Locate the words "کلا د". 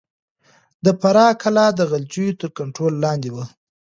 1.41-1.81